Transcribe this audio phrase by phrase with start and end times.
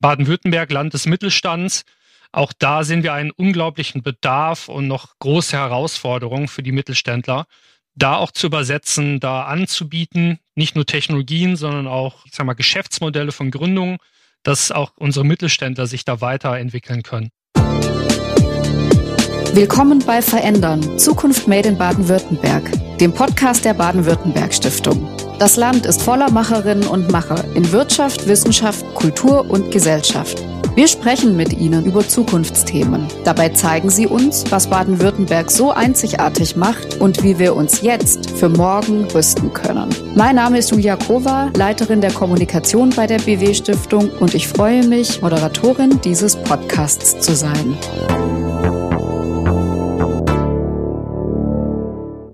[0.00, 1.84] Baden-Württemberg, Land des Mittelstands.
[2.32, 7.46] Auch da sehen wir einen unglaublichen Bedarf und noch große Herausforderungen für die Mittelständler,
[7.94, 13.32] da auch zu übersetzen, da anzubieten, nicht nur Technologien, sondern auch, ich sag mal, Geschäftsmodelle
[13.32, 13.98] von Gründungen,
[14.42, 17.30] dass auch unsere Mittelständler sich da weiterentwickeln können.
[19.52, 22.70] Willkommen bei Verändern, Zukunft Made in Baden-Württemberg,
[23.00, 25.08] dem Podcast der Baden-Württemberg Stiftung.
[25.38, 30.42] Das Land ist voller Macherinnen und Macher in Wirtschaft, Wissenschaft, Kultur und Gesellschaft.
[30.74, 33.08] Wir sprechen mit Ihnen über Zukunftsthemen.
[33.24, 38.50] Dabei zeigen Sie uns, was Baden-Württemberg so einzigartig macht und wie wir uns jetzt für
[38.50, 39.88] morgen rüsten können.
[40.14, 44.86] Mein Name ist Julia Kova, Leiterin der Kommunikation bei der BW Stiftung und ich freue
[44.86, 47.76] mich, Moderatorin dieses Podcasts zu sein.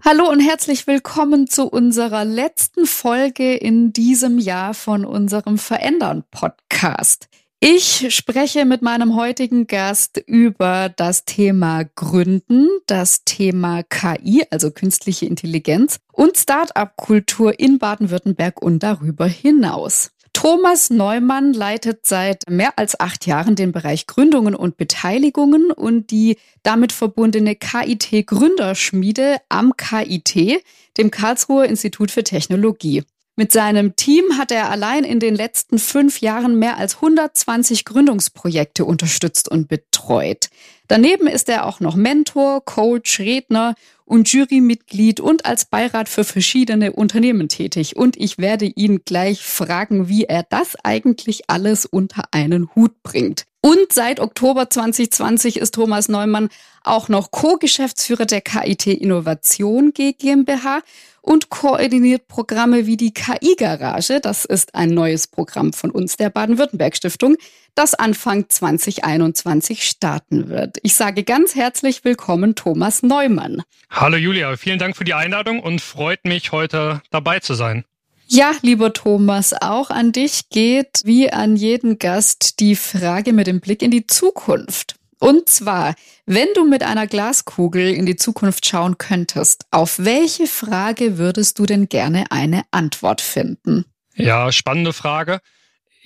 [0.09, 7.29] Hallo und herzlich willkommen zu unserer letzten Folge in diesem Jahr von unserem Verändern Podcast.
[7.59, 15.27] Ich spreche mit meinem heutigen Gast über das Thema Gründen, das Thema KI, also künstliche
[15.27, 20.13] Intelligenz und Start-up-Kultur in Baden-Württemberg und darüber hinaus.
[20.37, 26.37] Thomas Neumann leitet seit mehr als acht Jahren den Bereich Gründungen und Beteiligungen und die
[26.63, 30.63] damit verbundene KIT Gründerschmiede am KIT,
[30.99, 33.03] dem Karlsruher Institut für Technologie.
[33.37, 38.85] Mit seinem Team hat er allein in den letzten fünf Jahren mehr als 120 Gründungsprojekte
[38.85, 40.51] unterstützt und betreut.
[40.89, 46.93] Daneben ist er auch noch Mentor, Coach, Redner und Jurymitglied und als Beirat für verschiedene
[46.93, 47.97] Unternehmen tätig.
[47.97, 53.47] Und ich werde ihn gleich fragen, wie er das eigentlich alles unter einen Hut bringt.
[53.63, 56.51] Und seit Oktober 2020 ist Thomas Neumann
[56.85, 60.83] auch noch Co-Geschäftsführer der KIT Innovation GmbH
[61.21, 64.21] und koordiniert Programme wie die KI-Garage.
[64.21, 67.37] Das ist ein neues Programm von uns, der Baden-Württemberg-Stiftung,
[67.77, 70.79] das Anfang 2021 starten wird.
[70.83, 73.63] Ich sage ganz herzlich willkommen, Thomas Neumann.
[73.91, 77.85] Hallo Julia, vielen Dank für die Einladung und freut mich, heute dabei zu sein.
[78.29, 83.61] Ja, lieber Thomas, auch an dich geht wie an jeden Gast die Frage mit dem
[83.61, 84.97] Blick in die Zukunft.
[85.19, 91.19] Und zwar, wenn du mit einer Glaskugel in die Zukunft schauen könntest, auf welche Frage
[91.19, 93.85] würdest du denn gerne eine Antwort finden?
[94.15, 95.41] Ja, spannende Frage.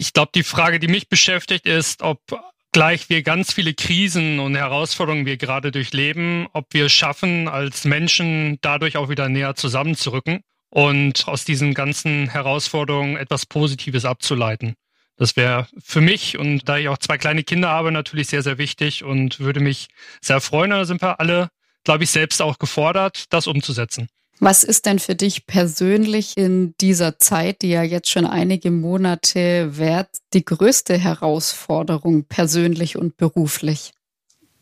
[0.00, 2.22] Ich glaube, die Frage, die mich beschäftigt, ist, ob
[2.72, 8.56] gleich wir ganz viele Krisen und Herausforderungen wir gerade durchleben, ob wir schaffen, als Menschen
[8.62, 10.41] dadurch auch wieder näher zusammenzurücken
[10.71, 14.75] und aus diesen ganzen Herausforderungen etwas Positives abzuleiten.
[15.19, 18.56] Das wäre für mich und da ich auch zwei kleine Kinder habe, natürlich sehr, sehr
[18.56, 19.89] wichtig und würde mich
[20.22, 20.71] sehr freuen.
[20.71, 21.50] Da sind wir alle,
[21.84, 24.09] glaube ich, selbst auch gefordert, das umzusetzen.
[24.43, 29.77] Was ist denn für dich persönlich in dieser Zeit, die ja jetzt schon einige Monate
[29.77, 33.93] währt, die größte Herausforderung persönlich und beruflich?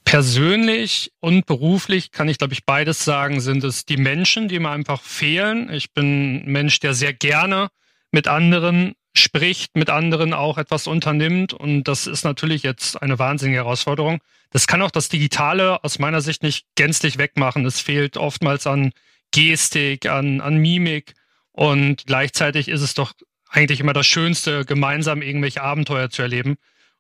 [0.04, 4.70] Persönlich und beruflich kann ich, glaube ich, beides sagen, sind es die Menschen, die mir
[4.70, 5.70] einfach fehlen.
[5.72, 7.68] Ich bin ein Mensch, der sehr gerne
[8.10, 11.52] mit anderen spricht, mit anderen auch etwas unternimmt.
[11.52, 14.18] Und das ist natürlich jetzt eine wahnsinnige Herausforderung.
[14.50, 17.64] Das kann auch das Digitale aus meiner Sicht nicht gänzlich wegmachen.
[17.64, 18.90] Es fehlt oftmals an
[19.32, 21.14] Gestik, an, an Mimik.
[21.52, 23.12] Und gleichzeitig ist es doch
[23.50, 26.56] eigentlich immer das Schönste, gemeinsam irgendwelche Abenteuer zu erleben.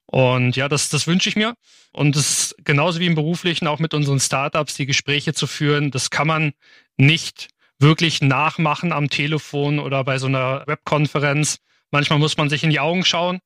[0.06, 1.54] Und ja, das, das wünsche ich mir.
[1.92, 6.10] Und das genauso wie im Beruflichen auch mit unseren Startups, die Gespräche zu führen, das
[6.10, 6.52] kann man
[6.96, 11.58] nicht wirklich nachmachen am Telefon oder bei so einer Webkonferenz.
[11.90, 13.40] Manchmal muss man sich in die Augen schauen.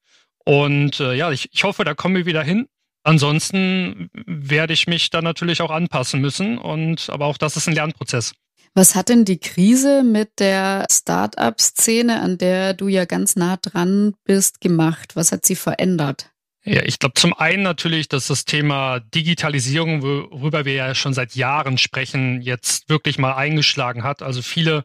[0.45, 2.69] Und äh, ja, ich, ich hoffe, da kommen wir wieder hin.
[3.05, 6.59] Ansonsten werde ich mich dann natürlich auch anpassen müssen.
[6.59, 8.35] Und aber auch das ist ein Lernprozess.
[8.75, 14.15] Was hat denn die Krise mit der Start-up-Szene, an der du ja ganz nah dran
[14.25, 15.15] bist, gemacht?
[15.15, 16.31] Was hat sie verändert?
[16.65, 21.35] Ja, ich glaube zum einen natürlich, dass das Thema Digitalisierung, worüber wir ja schon seit
[21.35, 24.23] Jahren sprechen, jetzt wirklich mal eingeschlagen hat.
[24.23, 24.85] Also viele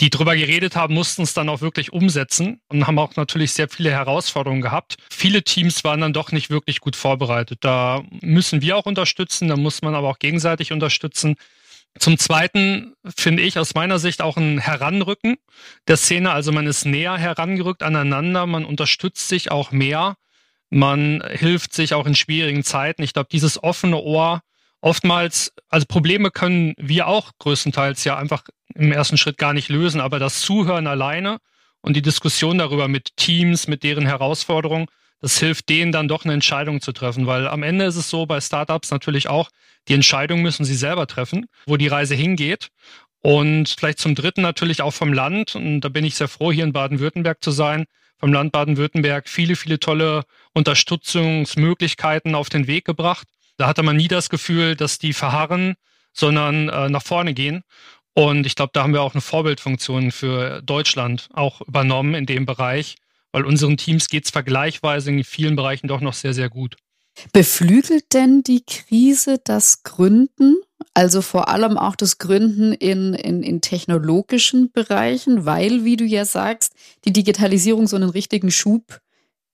[0.00, 3.68] die drüber geredet haben, mussten es dann auch wirklich umsetzen und haben auch natürlich sehr
[3.68, 4.96] viele Herausforderungen gehabt.
[5.08, 7.60] Viele Teams waren dann doch nicht wirklich gut vorbereitet.
[7.62, 11.36] Da müssen wir auch unterstützen, da muss man aber auch gegenseitig unterstützen.
[11.98, 15.36] Zum Zweiten finde ich aus meiner Sicht auch ein Heranrücken
[15.86, 16.32] der Szene.
[16.32, 20.16] Also man ist näher herangerückt aneinander, man unterstützt sich auch mehr,
[20.70, 23.02] man hilft sich auch in schwierigen Zeiten.
[23.02, 24.40] Ich glaube, dieses offene Ohr
[24.80, 28.42] oftmals, also Probleme können wir auch größtenteils ja einfach
[28.74, 31.38] im ersten Schritt gar nicht lösen, aber das Zuhören alleine
[31.80, 34.86] und die Diskussion darüber mit Teams, mit deren Herausforderungen,
[35.24, 38.26] das hilft denen dann doch eine Entscheidung zu treffen, weil am Ende ist es so
[38.26, 39.48] bei Startups natürlich auch,
[39.88, 42.68] die Entscheidung müssen sie selber treffen, wo die Reise hingeht.
[43.22, 46.64] Und vielleicht zum Dritten natürlich auch vom Land, und da bin ich sehr froh, hier
[46.64, 47.86] in Baden-Württemberg zu sein,
[48.18, 53.26] vom Land Baden-Württemberg viele, viele tolle Unterstützungsmöglichkeiten auf den Weg gebracht.
[53.56, 55.76] Da hatte man nie das Gefühl, dass die verharren,
[56.12, 57.62] sondern äh, nach vorne gehen.
[58.12, 62.44] Und ich glaube, da haben wir auch eine Vorbildfunktion für Deutschland auch übernommen in dem
[62.44, 62.96] Bereich,
[63.34, 66.76] weil unseren Teams geht es vergleichsweise in vielen Bereichen doch noch sehr, sehr gut.
[67.32, 70.54] Beflügelt denn die Krise das Gründen?
[70.94, 76.24] Also vor allem auch das Gründen in, in, in technologischen Bereichen, weil, wie du ja
[76.24, 76.74] sagst,
[77.06, 79.00] die Digitalisierung so einen richtigen Schub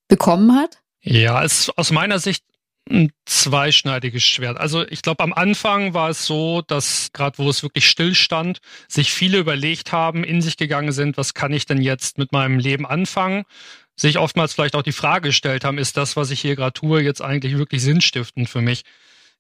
[0.09, 0.83] bekommen hat?
[1.01, 2.45] Ja, es ist aus meiner Sicht
[2.91, 4.59] ein zweischneidiges Schwert.
[4.59, 9.13] Also ich glaube, am Anfang war es so, dass gerade wo es wirklich stillstand, sich
[9.13, 12.87] viele überlegt haben, in sich gegangen sind, was kann ich denn jetzt mit meinem Leben
[12.87, 13.45] anfangen?
[13.97, 17.03] Sich oftmals vielleicht auch die Frage gestellt haben, ist das, was ich hier gerade tue,
[17.03, 18.83] jetzt eigentlich wirklich sinnstiftend für mich?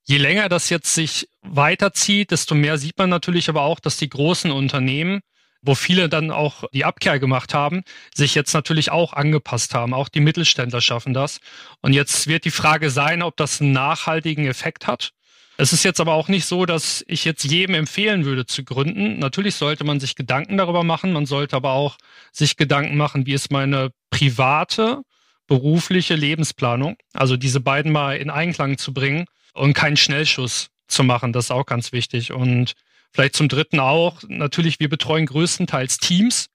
[0.05, 4.09] Je länger das jetzt sich weiterzieht, desto mehr sieht man natürlich aber auch, dass die
[4.09, 5.21] großen Unternehmen
[5.63, 7.83] wo viele dann auch die Abkehr gemacht haben,
[8.15, 9.95] sich jetzt natürlich auch angepasst haben.
[9.95, 11.41] Auch die Mittelständler schaffen das.
[11.83, 15.13] Und jetzt wird die Frage sein, ob das einen nachhaltigen Effekt hat.
[15.61, 19.19] Es ist jetzt aber auch nicht so, dass ich jetzt jedem empfehlen würde zu gründen.
[19.19, 21.13] Natürlich sollte man sich Gedanken darüber machen.
[21.13, 21.99] Man sollte aber auch
[22.33, 25.03] sich Gedanken machen, wie ist meine private,
[25.47, 26.97] berufliche Lebensplanung.
[27.13, 31.35] Also diese beiden mal in Einklang zu bringen und keinen Schnellschuss zu machen.
[31.35, 32.33] Das ist auch ganz wichtig.
[32.33, 32.73] Und
[33.13, 36.47] Vielleicht zum Dritten auch, natürlich, wir betreuen größtenteils Teams.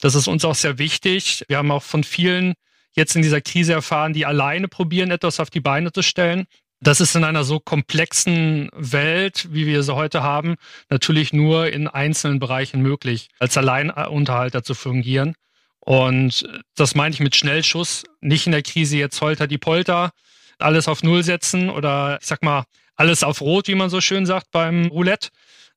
[0.00, 1.44] Das ist uns auch sehr wichtig.
[1.48, 2.54] Wir haben auch von vielen
[2.94, 6.46] jetzt in dieser Krise erfahren, die alleine probieren, etwas auf die Beine zu stellen.
[6.80, 10.56] Das ist in einer so komplexen Welt, wie wir sie heute haben,
[10.90, 15.34] natürlich nur in einzelnen Bereichen möglich, als Alleinunterhalter zu fungieren.
[15.78, 16.44] Und
[16.74, 20.10] das meine ich mit Schnellschuss, nicht in der Krise jetzt holter die Polter,
[20.58, 22.64] alles auf Null setzen oder ich sag mal,
[22.96, 25.28] alles auf Rot, wie man so schön sagt beim Roulette,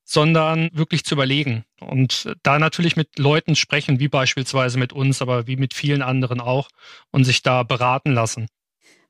[0.06, 5.48] sondern wirklich zu überlegen und da natürlich mit Leuten sprechen, wie beispielsweise mit uns, aber
[5.48, 6.70] wie mit vielen anderen auch
[7.12, 8.48] und sich da beraten lassen.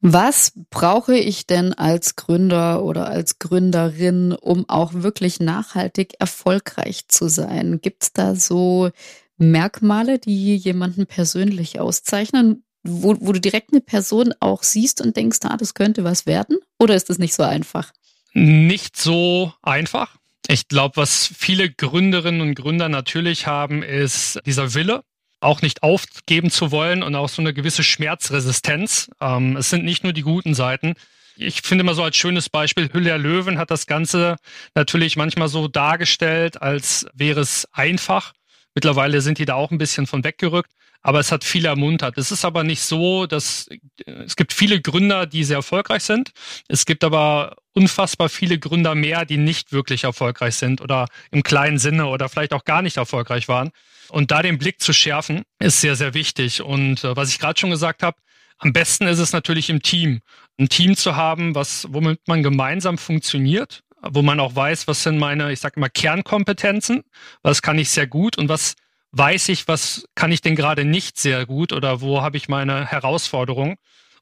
[0.01, 7.27] Was brauche ich denn als Gründer oder als Gründerin, um auch wirklich nachhaltig erfolgreich zu
[7.27, 7.79] sein?
[7.81, 8.91] Gibt es da so
[9.37, 15.39] Merkmale, die jemanden persönlich auszeichnen, wo, wo du direkt eine Person auch siehst und denkst,
[15.43, 16.57] ah, das könnte was werden?
[16.79, 17.91] Oder ist das nicht so einfach?
[18.33, 20.17] Nicht so einfach.
[20.47, 25.03] Ich glaube, was viele Gründerinnen und Gründer natürlich haben, ist dieser Wille,
[25.39, 29.09] auch nicht aufgeben zu wollen und auch so eine gewisse Schmerzresistenz.
[29.19, 30.93] Ähm, es sind nicht nur die guten Seiten.
[31.35, 34.37] Ich finde mal so als schönes Beispiel, Hüller Löwen hat das Ganze
[34.73, 38.33] natürlich manchmal so dargestellt, als wäre es einfach.
[38.73, 40.71] Mittlerweile sind die da auch ein bisschen von weggerückt
[41.05, 42.17] aber es hat viele ermuntert.
[42.17, 43.69] Es ist aber nicht so, dass
[44.07, 46.31] es gibt viele Gründer, die sehr erfolgreich sind.
[46.67, 51.77] Es gibt aber unfassbar viele Gründer mehr, die nicht wirklich erfolgreich sind oder im kleinen
[51.77, 53.69] Sinne oder vielleicht auch gar nicht erfolgreich waren.
[54.09, 56.63] Und da den Blick zu schärfen, ist sehr, sehr wichtig.
[56.63, 58.17] Und äh, was ich gerade schon gesagt habe,
[58.57, 60.21] am besten ist es natürlich im Team.
[60.57, 65.19] Ein Team zu haben, was, womit man gemeinsam funktioniert, wo man auch weiß, was sind
[65.19, 67.03] meine, ich sage immer, Kernkompetenzen,
[67.43, 68.73] was kann ich sehr gut und was
[69.17, 72.85] weiß ich, was kann ich denn gerade nicht sehr gut oder wo habe ich meine
[72.85, 73.75] Herausforderung.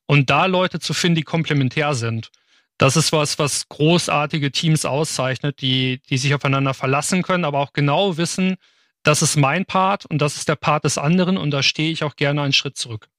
[0.06, 2.30] Und da Leute zu finden, die komplementär sind.
[2.78, 7.72] Das ist was, was großartige Teams auszeichnet, die, die sich aufeinander verlassen können, aber auch
[7.74, 8.58] genau wissen,
[9.04, 12.04] das ist mein Part und das ist der Part des anderen und da stehe ich
[12.04, 13.10] auch gerne einen Schritt zurück.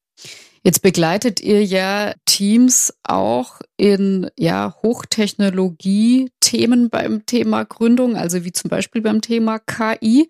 [0.63, 8.69] Jetzt begleitet ihr ja Teams auch in ja, Hochtechnologie-Themen beim Thema Gründung, also wie zum
[8.69, 10.27] Beispiel beim Thema KI.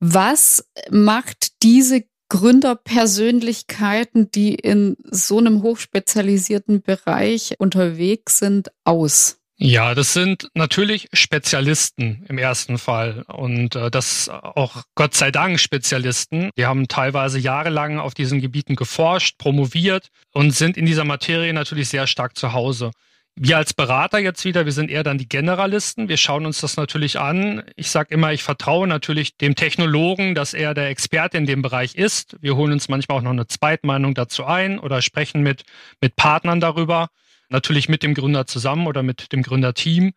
[0.00, 9.38] Was macht diese Gründerpersönlichkeiten, die in so einem hochspezialisierten Bereich unterwegs sind, aus?
[9.58, 15.58] Ja, das sind natürlich Spezialisten im ersten Fall und äh, das auch Gott sei Dank
[15.58, 16.50] Spezialisten.
[16.58, 21.88] Die haben teilweise jahrelang auf diesen Gebieten geforscht, promoviert und sind in dieser Materie natürlich
[21.88, 22.90] sehr stark zu Hause.
[23.38, 26.08] Wir als Berater jetzt wieder, wir sind eher dann die Generalisten.
[26.08, 27.62] Wir schauen uns das natürlich an.
[27.76, 31.96] Ich sage immer, ich vertraue natürlich dem Technologen, dass er der Experte in dem Bereich
[31.96, 32.38] ist.
[32.40, 35.64] Wir holen uns manchmal auch noch eine Zweitmeinung dazu ein oder sprechen mit,
[36.00, 37.08] mit Partnern darüber.
[37.50, 40.14] Natürlich mit dem Gründer zusammen oder mit dem Gründerteam.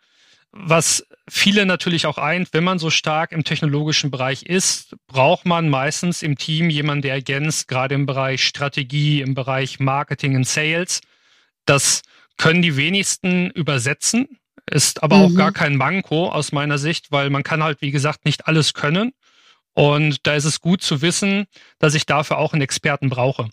[0.51, 5.67] Was viele natürlich auch eint, wenn man so stark im technologischen Bereich ist, braucht man
[5.67, 11.01] meistens im Team jemanden, der ergänzt, gerade im Bereich Strategie, im Bereich Marketing und Sales.
[11.65, 12.01] Das
[12.39, 15.24] können die wenigsten übersetzen, ist aber mhm.
[15.24, 18.74] auch gar kein Manko aus meiner Sicht, weil man kann halt, wie gesagt, nicht alles
[18.74, 19.12] können.
[19.74, 21.46] Und da ist es gut zu wissen,
[21.77, 23.50] dass ich dafür auch einen Experten brauche.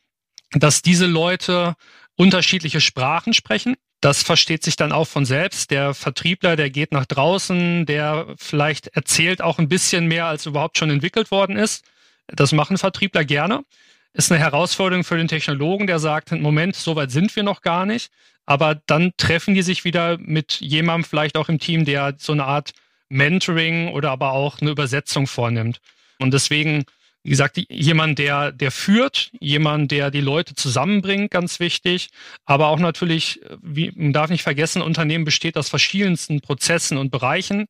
[0.53, 1.75] Dass diese Leute
[2.17, 5.71] unterschiedliche Sprachen sprechen, das versteht sich dann auch von selbst.
[5.71, 10.79] Der Vertriebler, der geht nach draußen, der vielleicht erzählt auch ein bisschen mehr, als überhaupt
[10.79, 11.85] schon entwickelt worden ist.
[12.29, 13.65] Das machen Vertriebler gerne.
[14.13, 17.85] ist eine Herausforderung für den Technologen, der sagt, Moment, so weit sind wir noch gar
[17.87, 18.11] nicht.
[18.47, 22.45] Aber dann treffen die sich wieder mit jemandem vielleicht auch im Team, der so eine
[22.45, 22.73] Art
[23.09, 25.81] Mentoring oder aber auch eine Übersetzung vornimmt.
[26.19, 26.85] Und deswegen,
[27.23, 32.09] wie gesagt, jemand, der, der führt, jemand, der die Leute zusammenbringt, ganz wichtig.
[32.45, 37.67] Aber auch natürlich, wie, man darf nicht vergessen, Unternehmen besteht aus verschiedensten Prozessen und Bereichen.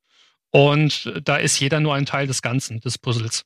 [0.51, 3.45] Und da ist jeder nur ein Teil des Ganzen, des Puzzles.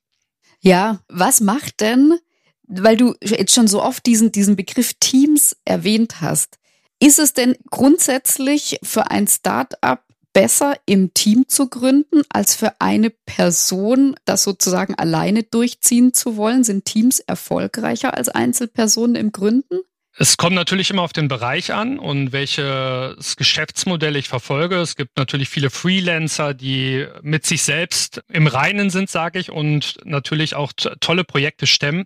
[0.60, 2.18] Ja, was macht denn,
[2.66, 6.60] weil du jetzt schon so oft diesen, diesen Begriff Teams erwähnt hast,
[7.00, 13.11] ist es denn grundsätzlich für ein Start-up besser im Team zu gründen, als für eine
[13.11, 16.62] Person das sozusagen alleine durchziehen zu wollen?
[16.62, 19.80] Sind Teams erfolgreicher als Einzelpersonen im Gründen?
[20.16, 24.76] Es kommt natürlich immer auf den Bereich an und welches Geschäftsmodell ich verfolge.
[24.76, 29.97] Es gibt natürlich viele Freelancer, die mit sich selbst im Reinen sind, sage ich, und
[30.04, 32.04] natürlich auch tolle Projekte stemmen.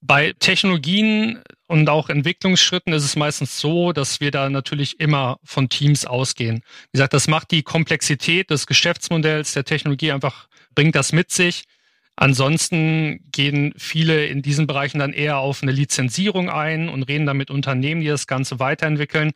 [0.00, 5.68] Bei Technologien und auch Entwicklungsschritten ist es meistens so, dass wir da natürlich immer von
[5.68, 6.56] Teams ausgehen.
[6.56, 11.64] Wie gesagt, das macht die Komplexität des Geschäftsmodells der Technologie einfach, bringt das mit sich.
[12.16, 17.36] Ansonsten gehen viele in diesen Bereichen dann eher auf eine Lizenzierung ein und reden dann
[17.36, 19.32] mit Unternehmen, die das Ganze weiterentwickeln.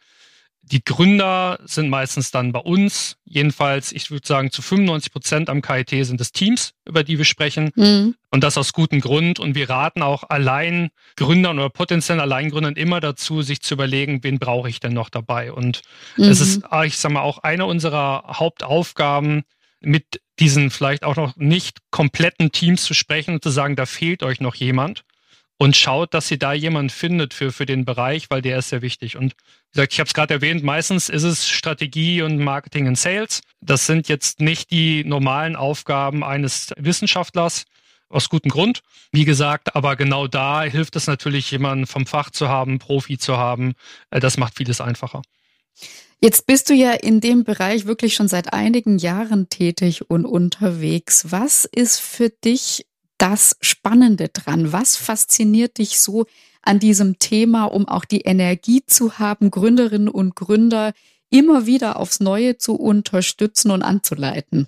[0.65, 3.17] Die Gründer sind meistens dann bei uns.
[3.25, 7.25] Jedenfalls, ich würde sagen, zu 95 Prozent am KIT sind es Teams, über die wir
[7.25, 7.73] sprechen.
[7.75, 8.15] Mhm.
[8.31, 9.41] Und das aus gutem Grund.
[9.41, 14.39] Und wir raten auch allein Gründern oder potenziellen Alleingründern immer dazu, sich zu überlegen, wen
[14.39, 15.53] brauche ich denn noch dabei?
[15.53, 15.83] Und
[16.17, 16.25] mhm.
[16.25, 19.43] es ist, ich sage mal, auch eine unserer Hauptaufgaben,
[19.85, 24.23] mit diesen vielleicht auch noch nicht kompletten Teams zu sprechen und zu sagen, da fehlt
[24.23, 25.05] euch noch jemand
[25.59, 28.83] und schaut, dass sie da jemand findet für, für den Bereich, weil der ist sehr
[28.83, 29.17] wichtig.
[29.17, 32.99] Und wie gesagt, ich habe es gerade erwähnt, meistens ist es Strategie und Marketing und
[32.99, 33.43] Sales.
[33.61, 37.65] Das sind jetzt nicht die normalen Aufgaben eines Wissenschaftlers,
[38.13, 38.83] aus gutem Grund.
[39.11, 43.37] Wie gesagt, aber genau da hilft es natürlich, jemanden vom Fach zu haben, Profi zu
[43.37, 43.75] haben.
[44.11, 45.23] Äh, das macht vieles einfacher.
[46.21, 51.33] Jetzt bist du ja in dem Bereich wirklich schon seit einigen Jahren tätig und unterwegs.
[51.33, 52.87] Was ist für dich
[53.23, 54.73] das Spannende dran?
[54.73, 56.27] Was fasziniert dich so
[56.61, 60.93] an diesem Thema, um auch die Energie zu haben, Gründerinnen und Gründer
[61.31, 64.67] immer wieder aufs Neue zu unterstützen und anzuleiten?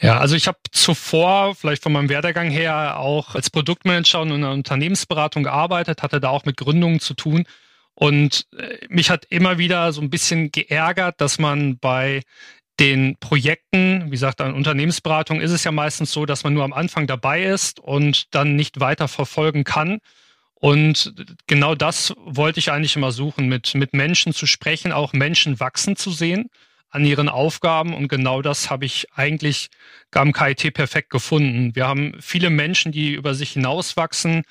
[0.00, 4.42] Ja, also ich habe zuvor, vielleicht von meinem Werdegang her, auch als Produktmanager und in
[4.42, 7.44] einer Unternehmensberatung gearbeitet, hatte da auch mit Gründungen zu tun.
[7.94, 12.22] Und äh, mich hat immer wieder so ein bisschen geärgert, dass man bei
[12.80, 16.72] den Projekten, wie gesagt, an Unternehmensberatung ist es ja meistens so, dass man nur am
[16.72, 19.98] Anfang dabei ist und dann nicht weiter verfolgen kann.
[20.54, 21.14] Und
[21.46, 25.94] genau das wollte ich eigentlich immer suchen, mit, mit Menschen zu sprechen, auch Menschen wachsen
[25.94, 26.48] zu sehen
[26.90, 27.92] an ihren Aufgaben.
[27.94, 29.68] Und genau das habe ich eigentlich
[30.12, 31.74] am KIT perfekt gefunden.
[31.74, 34.44] Wir haben viele Menschen, die über sich hinauswachsen,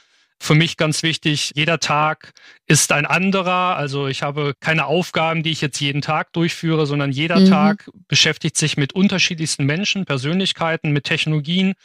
[0.43, 2.33] für mich ganz wichtig, jeder Tag
[2.67, 3.77] ist ein anderer.
[3.77, 7.49] Also ich habe keine Aufgaben, die ich jetzt jeden Tag durchführe, sondern jeder mhm.
[7.49, 11.75] Tag beschäftigt sich mit unterschiedlichsten Menschen, Persönlichkeiten, mit Technologien,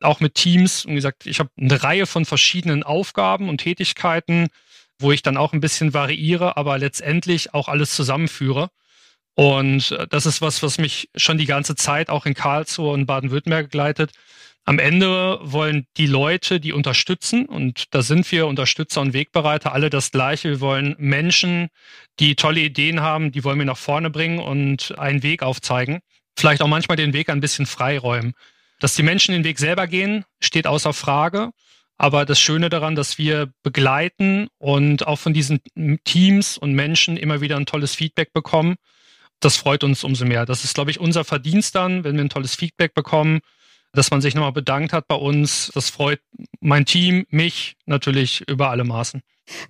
[0.00, 0.84] auch mit Teams.
[0.84, 4.46] Und wie gesagt, ich habe eine Reihe von verschiedenen Aufgaben und Tätigkeiten,
[5.00, 8.70] wo ich dann auch ein bisschen variiere, aber letztendlich auch alles zusammenführe.
[9.34, 13.06] Und äh, das ist was, was mich schon die ganze Zeit auch in Karlsruhe und
[13.06, 14.12] Baden-Württemberg begleitet.
[14.66, 19.90] Am Ende wollen die Leute, die unterstützen, und da sind wir Unterstützer und Wegbereiter, alle
[19.90, 20.48] das Gleiche.
[20.48, 21.68] Wir wollen Menschen,
[22.18, 26.00] die tolle Ideen haben, die wollen wir nach vorne bringen und einen Weg aufzeigen.
[26.34, 28.32] Vielleicht auch manchmal den Weg ein bisschen freiräumen.
[28.80, 31.50] Dass die Menschen den Weg selber gehen, steht außer Frage.
[31.98, 35.60] Aber das Schöne daran, dass wir begleiten und auch von diesen
[36.04, 38.76] Teams und Menschen immer wieder ein tolles Feedback bekommen,
[39.40, 40.46] das freut uns umso mehr.
[40.46, 43.40] Das ist, glaube ich, unser Verdienst dann, wenn wir ein tolles Feedback bekommen
[43.94, 45.70] dass man sich nochmal bedankt hat bei uns.
[45.74, 46.20] Das freut
[46.60, 49.22] mein Team, mich natürlich über alle Maßen.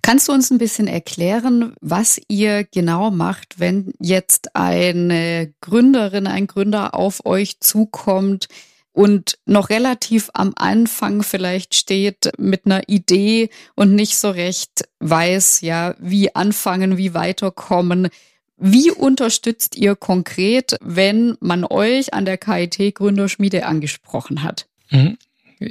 [0.03, 6.47] Kannst du uns ein bisschen erklären, was ihr genau macht, wenn jetzt eine Gründerin, ein
[6.47, 8.47] Gründer auf euch zukommt
[8.93, 15.63] und noch relativ am Anfang vielleicht steht mit einer Idee und nicht so recht weiß,
[15.63, 18.09] ja, wie anfangen, wie weiterkommen?
[18.57, 24.67] Wie unterstützt ihr konkret, wenn man euch an der KIT Gründerschmiede angesprochen hat?
[24.91, 25.19] Mhm.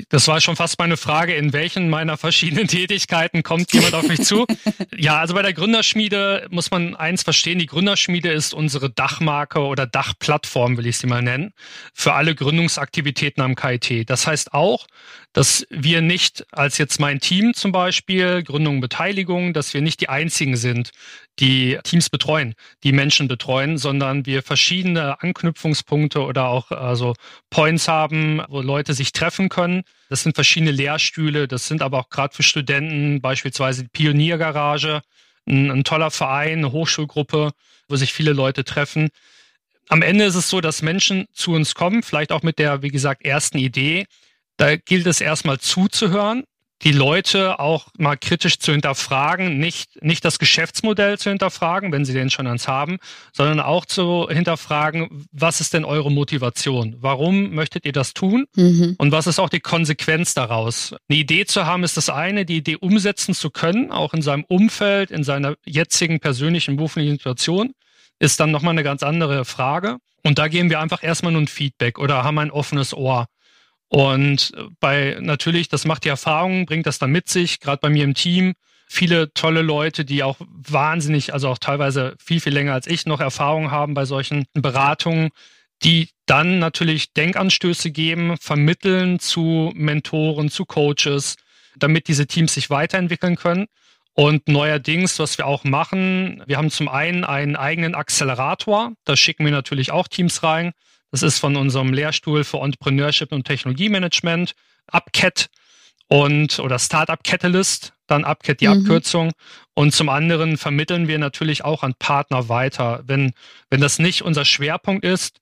[0.09, 4.23] Das war schon fast meine Frage, in welchen meiner verschiedenen Tätigkeiten kommt jemand auf mich
[4.23, 4.45] zu?
[4.95, 9.85] Ja, also bei der Gründerschmiede muss man eins verstehen, die Gründerschmiede ist unsere Dachmarke oder
[9.85, 11.51] Dachplattform, will ich sie mal nennen,
[11.93, 14.09] für alle Gründungsaktivitäten am KIT.
[14.09, 14.87] Das heißt auch,
[15.33, 20.09] dass wir nicht als jetzt mein Team zum Beispiel, Gründung, Beteiligung, dass wir nicht die
[20.09, 20.91] einzigen sind,
[21.39, 27.15] die Teams betreuen, die Menschen betreuen, sondern wir verschiedene Anknüpfungspunkte oder auch also
[27.49, 29.83] Points haben, wo Leute sich treffen können.
[30.09, 35.01] Das sind verschiedene Lehrstühle, das sind aber auch gerade für Studenten beispielsweise die Pioniergarage,
[35.47, 37.51] ein, ein toller Verein, eine Hochschulgruppe,
[37.87, 39.09] wo sich viele Leute treffen.
[39.89, 42.89] Am Ende ist es so, dass Menschen zu uns kommen, vielleicht auch mit der, wie
[42.89, 44.05] gesagt, ersten Idee.
[44.57, 46.43] Da gilt es erstmal zuzuhören,
[46.83, 52.13] die Leute auch mal kritisch zu hinterfragen, nicht, nicht das Geschäftsmodell zu hinterfragen, wenn sie
[52.13, 52.97] den schon ans haben,
[53.31, 56.97] sondern auch zu hinterfragen, was ist denn eure Motivation?
[56.99, 58.45] Warum möchtet ihr das tun?
[58.55, 58.95] Mhm.
[58.97, 60.93] Und was ist auch die Konsequenz daraus?
[61.07, 64.43] Eine Idee zu haben ist das eine, die Idee umsetzen zu können, auch in seinem
[64.43, 67.73] Umfeld, in seiner jetzigen persönlichen beruflichen Situation,
[68.19, 69.97] ist dann nochmal eine ganz andere Frage.
[70.23, 73.27] Und da geben wir einfach erstmal nur ein Feedback oder haben ein offenes Ohr.
[73.93, 78.03] Und bei natürlich, das macht die Erfahrung, bringt das dann mit sich, gerade bei mir
[78.03, 78.53] im Team,
[78.87, 83.19] viele tolle Leute, die auch wahnsinnig, also auch teilweise viel, viel länger als ich noch
[83.19, 85.29] Erfahrung haben bei solchen Beratungen,
[85.83, 91.35] die dann natürlich Denkanstöße geben, vermitteln zu Mentoren, zu Coaches,
[91.77, 93.67] damit diese Teams sich weiterentwickeln können.
[94.13, 99.45] Und neuerdings, was wir auch machen, wir haben zum einen einen eigenen Accelerator, da schicken
[99.45, 100.71] wir natürlich auch Teams rein.
[101.13, 104.55] Das ist von unserem Lehrstuhl für Entrepreneurship und Technologiemanagement,
[104.91, 105.51] UpCat
[106.07, 108.79] und oder Startup Catalyst, dann UpCat die mhm.
[108.79, 109.31] Abkürzung.
[109.75, 113.03] Und zum anderen vermitteln wir natürlich auch an Partner weiter.
[113.05, 113.33] Wenn,
[113.69, 115.39] wenn das nicht unser Schwerpunkt ist,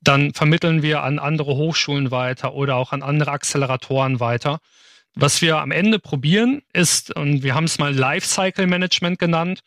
[0.00, 4.60] dann vermitteln wir an andere Hochschulen weiter oder auch an andere Acceleratoren weiter.
[5.16, 9.64] Was wir am Ende probieren ist, und wir haben es mal Lifecycle Management genannt,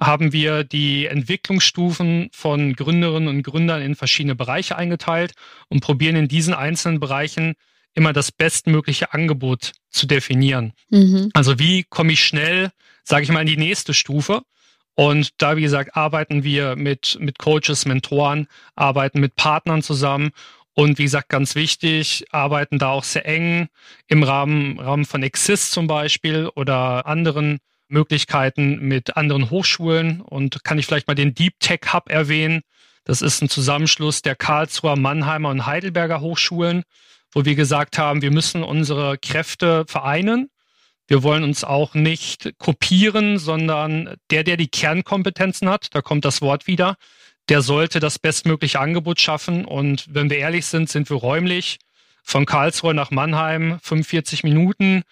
[0.00, 5.32] haben wir die Entwicklungsstufen von Gründerinnen und Gründern in verschiedene Bereiche eingeteilt
[5.68, 7.54] und probieren in diesen einzelnen Bereichen
[7.94, 10.72] immer das bestmögliche Angebot zu definieren.
[10.88, 11.30] Mhm.
[11.34, 12.70] Also wie komme ich schnell,
[13.04, 14.42] sage ich mal, in die nächste Stufe?
[14.94, 20.30] Und da, wie gesagt, arbeiten wir mit, mit Coaches, Mentoren, arbeiten mit Partnern zusammen
[20.74, 23.68] und wie gesagt, ganz wichtig, arbeiten da auch sehr eng
[24.06, 27.58] im Rahmen, Rahmen von Exist zum Beispiel oder anderen
[27.92, 32.62] Möglichkeiten mit anderen Hochschulen und kann ich vielleicht mal den Deep Tech Hub erwähnen.
[33.04, 36.82] Das ist ein Zusammenschluss der Karlsruher, Mannheimer und Heidelberger Hochschulen,
[37.32, 40.48] wo wir gesagt haben, wir müssen unsere Kräfte vereinen.
[41.08, 46.40] Wir wollen uns auch nicht kopieren, sondern der, der die Kernkompetenzen hat, da kommt das
[46.40, 46.96] Wort wieder,
[47.48, 49.64] der sollte das bestmögliche Angebot schaffen.
[49.64, 51.78] Und wenn wir ehrlich sind, sind wir räumlich
[52.22, 55.02] von Karlsruhe nach Mannheim 45 Minuten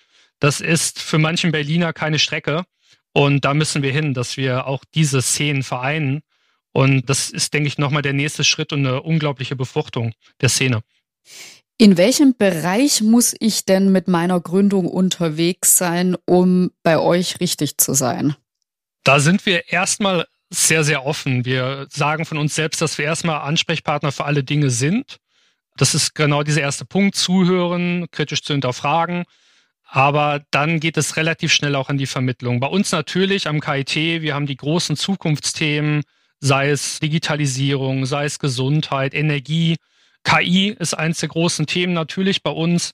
[0.41, 2.65] das ist für manchen Berliner keine Strecke.
[3.13, 6.23] Und da müssen wir hin, dass wir auch diese Szenen vereinen.
[6.73, 10.83] Und das ist, denke ich, nochmal der nächste Schritt und eine unglaubliche Befruchtung der Szene.
[11.77, 17.79] In welchem Bereich muss ich denn mit meiner Gründung unterwegs sein, um bei euch richtig
[17.79, 18.37] zu sein?
[19.03, 21.45] Da sind wir erstmal sehr, sehr offen.
[21.45, 25.17] Wir sagen von uns selbst, dass wir erstmal Ansprechpartner für alle Dinge sind.
[25.77, 29.25] Das ist genau dieser erste Punkt, zuhören, kritisch zu hinterfragen,
[29.93, 32.61] aber dann geht es relativ schnell auch in die Vermittlung.
[32.61, 36.03] Bei uns natürlich am KIT, wir haben die großen Zukunftsthemen,
[36.39, 39.77] sei es Digitalisierung, sei es Gesundheit, Energie.
[40.23, 42.93] KI ist eins der großen Themen natürlich bei uns.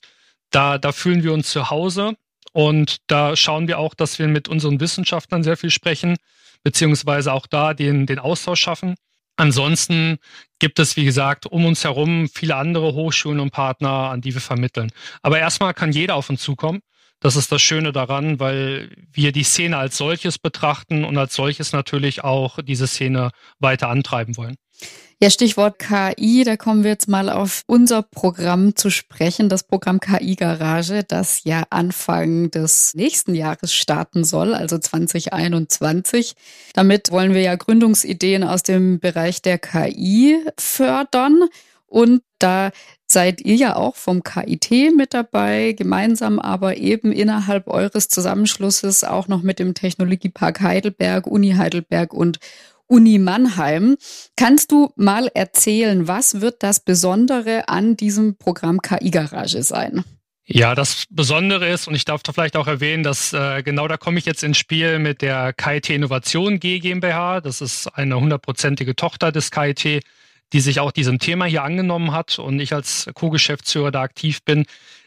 [0.49, 2.15] Da, da fühlen wir uns zu Hause.
[2.51, 6.17] Und da schauen wir auch, dass wir mit unseren Wissenschaftlern sehr viel sprechen,
[6.63, 8.95] beziehungsweise auch da den, den Austausch schaffen.
[9.37, 10.17] Ansonsten
[10.59, 14.41] gibt es, wie gesagt, um uns herum viele andere Hochschulen und Partner, an die wir
[14.41, 14.91] vermitteln.
[15.21, 16.81] Aber erstmal kann jeder auf uns zukommen.
[17.19, 21.71] Das ist das Schöne daran, weil wir die Szene als solches betrachten und als solches
[21.71, 24.55] natürlich auch diese Szene weiter antreiben wollen.
[25.19, 29.99] Ja, Stichwort KI, da kommen wir jetzt mal auf unser Programm zu sprechen, das Programm
[29.99, 36.35] KI Garage, das ja Anfang des nächsten Jahres starten soll, also 2021.
[36.75, 41.45] Damit wollen wir ja Gründungsideen aus dem Bereich der KI fördern.
[41.87, 42.69] Und da
[43.07, 49.27] seid ihr ja auch vom KIT mit dabei, gemeinsam aber eben innerhalb eures Zusammenschlusses auch
[49.27, 52.39] noch mit dem Technologiepark Heidelberg, Uni Heidelberg und
[52.87, 53.97] Uni Mannheim.
[54.35, 60.03] Kannst du mal erzählen, was wird das Besondere an diesem Programm KI Garage sein?
[60.49, 63.97] Ja, das Besondere ist, und ich darf da vielleicht auch erwähnen, dass äh, genau da
[63.97, 67.41] komme ich jetzt ins Spiel mit der KIT Innovation G GmbH.
[67.41, 70.05] Das ist eine hundertprozentige Tochter des KIT,
[70.53, 74.65] die sich auch diesem Thema hier angenommen hat und ich als Co-Geschäftsführer da aktiv bin.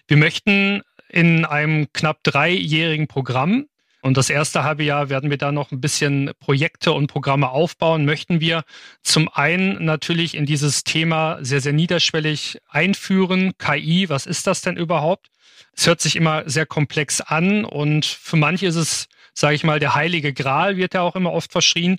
[0.08, 3.64] Wir möchten in einem knapp dreijährigen Programm
[4.02, 8.06] und das erste halbe Jahr werden wir da noch ein bisschen Projekte und Programme aufbauen.
[8.06, 8.64] Möchten wir
[9.02, 13.52] zum einen natürlich in dieses Thema sehr, sehr niederschwellig einführen.
[13.58, 15.28] KI, was ist das denn überhaupt?
[15.76, 19.80] Es hört sich immer sehr komplex an und für manche ist es, sage ich mal,
[19.80, 21.98] der heilige Gral, wird ja auch immer oft verschrien.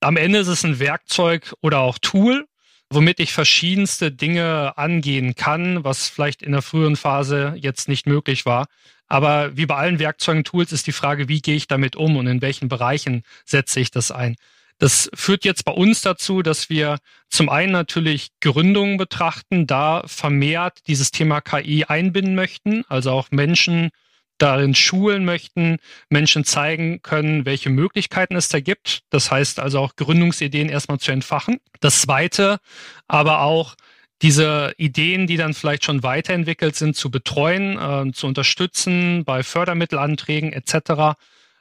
[0.00, 2.46] Am Ende ist es ein Werkzeug oder auch Tool,
[2.90, 8.46] womit ich verschiedenste Dinge angehen kann, was vielleicht in der früheren Phase jetzt nicht möglich
[8.46, 8.66] war.
[9.08, 12.26] Aber wie bei allen Werkzeugen, Tools ist die Frage, wie gehe ich damit um und
[12.26, 14.36] in welchen Bereichen setze ich das ein?
[14.78, 20.80] Das führt jetzt bei uns dazu, dass wir zum einen natürlich Gründungen betrachten, da vermehrt
[20.88, 23.90] dieses Thema KI einbinden möchten, also auch Menschen
[24.38, 25.76] darin schulen möchten,
[26.08, 29.02] Menschen zeigen können, welche Möglichkeiten es da gibt.
[29.10, 31.60] Das heißt also auch Gründungsideen erstmal zu entfachen.
[31.78, 32.58] Das zweite,
[33.06, 33.76] aber auch
[34.22, 40.52] diese Ideen, die dann vielleicht schon weiterentwickelt sind, zu betreuen, äh, zu unterstützen bei Fördermittelanträgen
[40.52, 41.18] etc.,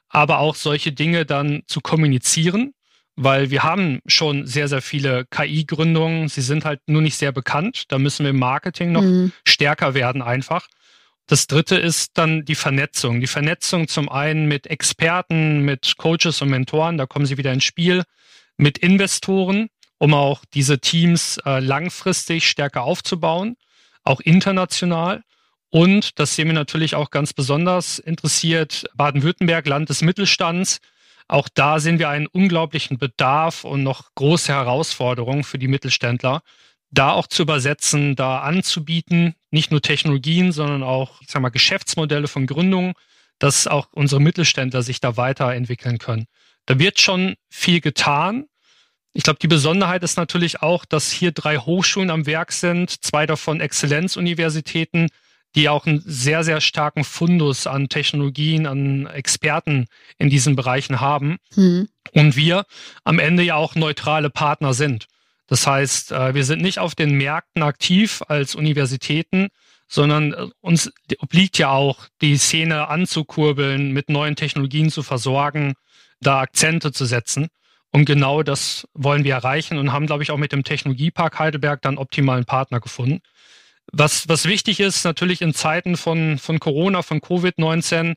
[0.10, 2.74] aber auch solche Dinge dann zu kommunizieren,
[3.15, 6.28] weil wir haben schon sehr, sehr viele KI-Gründungen.
[6.28, 7.86] Sie sind halt nur nicht sehr bekannt.
[7.88, 9.32] Da müssen wir im Marketing noch mhm.
[9.45, 10.67] stärker werden einfach.
[11.28, 13.21] Das dritte ist dann die Vernetzung.
[13.21, 17.63] Die Vernetzung zum einen mit Experten, mit Coaches und Mentoren, da kommen sie wieder ins
[17.63, 18.04] Spiel,
[18.58, 19.69] mit Investoren,
[20.01, 23.55] um auch diese Teams äh, langfristig stärker aufzubauen,
[24.03, 25.21] auch international.
[25.69, 30.79] Und das sehen wir natürlich auch ganz besonders interessiert, Baden-Württemberg, Land des Mittelstands.
[31.27, 36.41] Auch da sehen wir einen unglaublichen Bedarf und noch große Herausforderungen für die Mittelständler,
[36.89, 42.27] da auch zu übersetzen, da anzubieten, nicht nur Technologien, sondern auch, ich sag mal, Geschäftsmodelle
[42.27, 42.93] von Gründungen,
[43.37, 46.25] dass auch unsere Mittelständler sich da weiterentwickeln können.
[46.65, 48.47] Da wird schon viel getan.
[49.13, 53.26] Ich glaube, die Besonderheit ist natürlich auch, dass hier drei Hochschulen am Werk sind, zwei
[53.26, 55.10] davon Exzellenzuniversitäten,
[55.56, 61.38] die auch einen sehr, sehr starken Fundus an Technologien, an Experten in diesen Bereichen haben.
[61.56, 61.89] Hm.
[62.13, 62.65] Und wir
[63.04, 65.08] am Ende ja auch neutrale Partner sind.
[65.47, 69.50] Das heißt, äh, wir sind nicht auf den Märkten aktiv als Universitäten,
[69.89, 75.74] sondern äh, uns obliegt ja auch, die Szene anzukurbeln, mit neuen Technologien zu versorgen,
[76.21, 77.50] da Akzente zu setzen.
[77.91, 81.82] Und genau das wollen wir erreichen und haben, glaube ich, auch mit dem Technologiepark Heidelberg
[81.82, 83.19] dann optimalen Partner gefunden.
[83.91, 88.15] Was, was wichtig ist, natürlich in Zeiten von, von Corona, von Covid-19,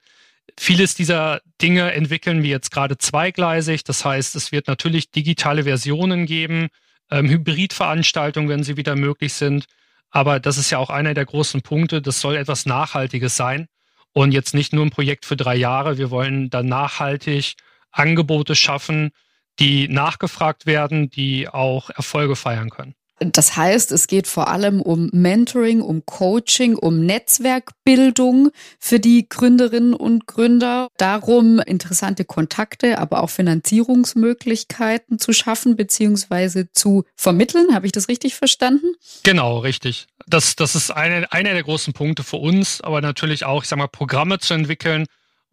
[0.58, 3.82] vieles dieser Dinge entwickeln wir jetzt gerade zweigleisig.
[3.82, 6.68] Das heißt, es wird natürlich digitale Versionen geben,
[7.10, 9.66] ähm, Hybridveranstaltungen, wenn sie wieder möglich sind.
[10.10, 12.00] Aber das ist ja auch einer der großen Punkte.
[12.00, 13.66] Das soll etwas Nachhaltiges sein
[14.12, 15.98] und jetzt nicht nur ein Projekt für drei Jahre.
[15.98, 17.54] Wir wollen dann nachhaltig
[17.90, 19.10] Angebote schaffen,
[19.58, 22.94] die nachgefragt werden, die auch Erfolge feiern können.
[23.20, 29.94] Das heißt, es geht vor allem um Mentoring, um Coaching, um Netzwerkbildung für die Gründerinnen
[29.94, 36.64] und Gründer, darum, interessante Kontakte, aber auch Finanzierungsmöglichkeiten zu schaffen bzw.
[36.72, 37.72] zu vermitteln.
[37.72, 38.94] Habe ich das richtig verstanden?
[39.22, 40.08] Genau, richtig.
[40.26, 43.78] Das, das ist eine, einer der großen Punkte für uns, aber natürlich auch, ich sag
[43.78, 45.06] mal, Programme zu entwickeln,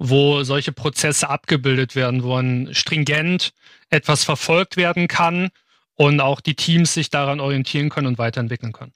[0.03, 3.51] wo solche Prozesse abgebildet werden, wo ein stringent
[3.91, 5.49] etwas verfolgt werden kann
[5.93, 8.93] und auch die Teams sich daran orientieren können und weiterentwickeln können.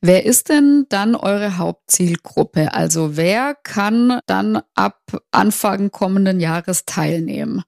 [0.00, 2.74] Wer ist denn dann eure Hauptzielgruppe?
[2.74, 4.98] Also wer kann dann ab
[5.30, 7.62] Anfang kommenden Jahres teilnehmen?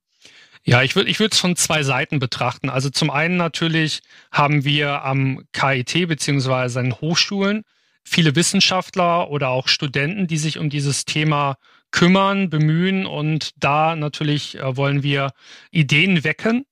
[0.64, 2.68] Ja, ich würde ich würde es von zwei Seiten betrachten.
[2.68, 4.00] Also zum einen natürlich
[4.32, 7.62] haben wir am KIT beziehungsweise an Hochschulen
[8.04, 11.56] viele Wissenschaftler oder auch Studenten, die sich um dieses Thema
[11.92, 15.32] kümmern, bemühen und da natürlich äh, wollen wir
[15.70, 16.64] Ideen wecken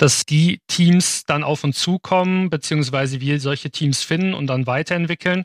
[0.00, 5.44] dass die Teams dann auf uns zukommen, beziehungsweise wir solche Teams finden und dann weiterentwickeln.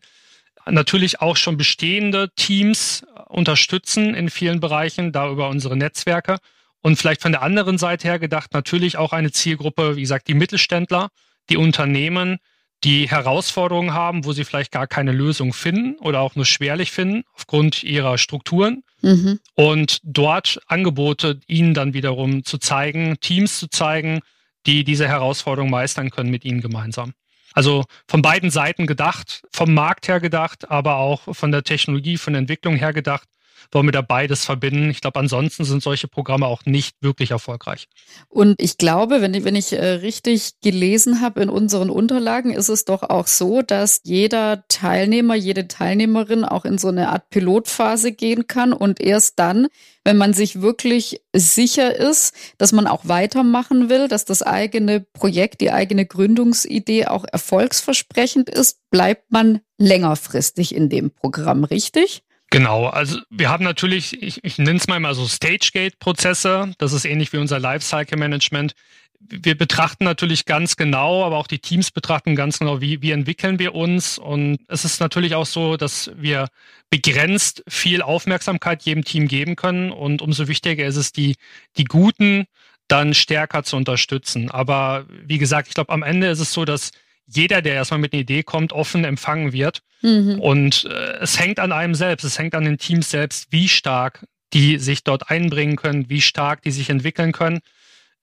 [0.66, 6.38] Natürlich auch schon bestehende Teams unterstützen in vielen Bereichen, da über unsere Netzwerke.
[6.82, 10.34] Und vielleicht von der anderen Seite her gedacht, natürlich auch eine Zielgruppe, wie gesagt, die
[10.34, 11.10] Mittelständler,
[11.50, 12.38] die Unternehmen,
[12.86, 17.24] die Herausforderungen haben, wo sie vielleicht gar keine Lösung finden oder auch nur schwerlich finden
[17.34, 18.84] aufgrund ihrer Strukturen.
[19.06, 19.40] Mhm.
[19.54, 24.22] Und dort Angebote ihnen dann wiederum zu zeigen, Teams zu zeigen,
[24.66, 27.14] die diese Herausforderung meistern können mit ihnen gemeinsam.
[27.54, 32.34] Also von beiden Seiten gedacht, vom Markt her gedacht, aber auch von der Technologie, von
[32.34, 33.30] der Entwicklung her gedacht
[33.72, 34.90] wollen wir da beides verbinden.
[34.90, 37.88] Ich glaube, ansonsten sind solche Programme auch nicht wirklich erfolgreich.
[38.30, 42.70] Und ich glaube, wenn ich, wenn ich äh, richtig gelesen habe in unseren Unterlagen, ist
[42.70, 48.12] es doch auch so, dass jeder Teilnehmer, jede Teilnehmerin auch in so eine Art Pilotphase
[48.12, 49.68] gehen kann und erst dann,
[50.04, 55.62] wenn man sich wirklich sicher ist, dass man auch weitermachen will, dass das eigene Projekt,
[55.62, 62.24] die eigene Gründungsidee auch erfolgsversprechend ist, bleibt man längerfristig in dem Programm, richtig?
[62.56, 66.72] Genau, also wir haben natürlich, ich, ich nenne es mal immer so Stage-Gate-Prozesse.
[66.78, 68.76] Das ist ähnlich wie unser Lifecycle-Management.
[69.20, 73.60] Wir betrachten natürlich ganz genau, aber auch die Teams betrachten ganz genau, wie, wie entwickeln
[73.60, 74.18] wir uns.
[74.18, 76.48] Und es ist natürlich auch so, dass wir
[76.90, 79.92] begrenzt viel Aufmerksamkeit jedem Team geben können.
[79.92, 81.36] Und umso wichtiger ist es, die,
[81.76, 82.46] die Guten
[82.88, 84.50] dann stärker zu unterstützen.
[84.50, 86.92] Aber wie gesagt, ich glaube, am Ende ist es so, dass
[87.28, 89.82] jeder, der erstmal mit einer Idee kommt, offen empfangen wird.
[90.02, 90.40] Mhm.
[90.40, 94.26] Und äh, es hängt an einem selbst, es hängt an den Teams selbst, wie stark
[94.54, 97.60] die sich dort einbringen können, wie stark die sich entwickeln können.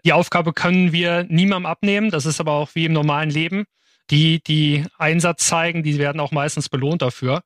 [0.04, 2.10] Die Aufgabe können wir niemandem abnehmen.
[2.10, 3.64] Das ist aber auch wie im normalen Leben.
[4.10, 7.42] Die, die Einsatz zeigen, die werden auch meistens belohnt dafür.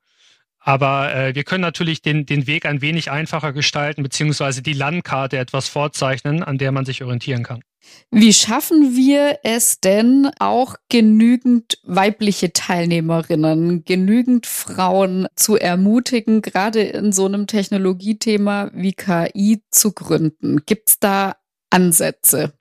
[0.59, 5.37] Aber äh, wir können natürlich den, den Weg ein wenig einfacher gestalten, beziehungsweise die Landkarte
[5.37, 7.61] etwas vorzeichnen, an der man sich orientieren kann.
[8.09, 17.11] Wie schaffen wir es denn auch genügend weibliche Teilnehmerinnen, genügend Frauen zu ermutigen, gerade in
[17.11, 20.65] so einem Technologiethema wie KI zu gründen?
[20.65, 21.35] Gibt es da
[21.69, 22.53] Ansätze?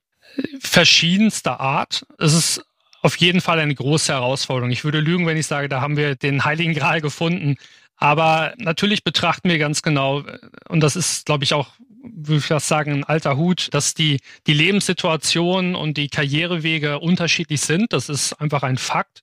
[0.58, 2.04] Verschiedenster Art.
[2.18, 2.64] Es ist
[3.02, 4.72] auf jeden Fall eine große Herausforderung.
[4.72, 7.56] Ich würde lügen, wenn ich sage, da haben wir den heiligen Gral gefunden.
[7.96, 10.24] Aber natürlich betrachten wir ganz genau,
[10.68, 11.68] und das ist, glaube ich, auch,
[12.14, 17.60] würde ich fast sagen, ein alter Hut, dass die, die Lebenssituation und die Karrierewege unterschiedlich
[17.60, 17.92] sind.
[17.92, 19.22] Das ist einfach ein Fakt.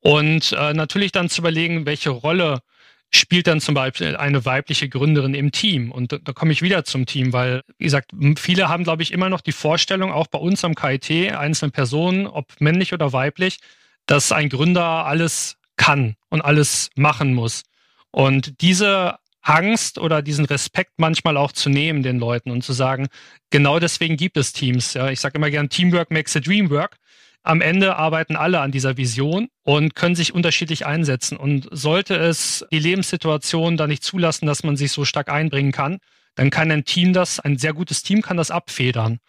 [0.00, 2.60] Und äh, natürlich dann zu überlegen, welche Rolle
[3.10, 5.90] spielt dann zum Beispiel eine weibliche Gründerin im Team.
[5.90, 9.12] Und da, da komme ich wieder zum Team, weil, wie gesagt, viele haben, glaube ich,
[9.12, 13.58] immer noch die Vorstellung, auch bei uns am KIT, einzelne Personen, ob männlich oder weiblich,
[14.06, 17.62] dass ein Gründer alles kann und alles machen muss.
[18.10, 23.08] Und diese Angst oder diesen Respekt manchmal auch zu nehmen den Leuten und zu sagen,
[23.50, 24.94] genau deswegen gibt es Teams.
[24.94, 26.96] Ja, ich sage immer gern, Teamwork makes a dream work
[27.46, 31.36] am Ende arbeiten alle an dieser Vision und können sich unterschiedlich einsetzen.
[31.36, 35.98] Und sollte es die Lebenssituation da nicht zulassen, dass man sich so stark einbringen kann,
[36.34, 39.20] dann kann ein Team das, ein sehr gutes Team kann das abfedern.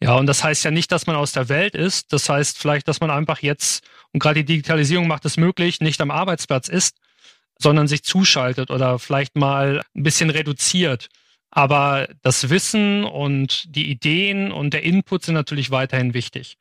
[0.00, 2.12] Ja, und das heißt ja nicht, dass man aus der Welt ist.
[2.12, 6.00] Das heißt vielleicht, dass man einfach jetzt, und gerade die Digitalisierung macht es möglich, nicht
[6.00, 6.98] am Arbeitsplatz ist,
[7.64, 11.08] sondern sich zuschaltet oder vielleicht mal ein bisschen reduziert.
[11.50, 16.58] Aber das Wissen und die Ideen und der Input sind natürlich weiterhin wichtig.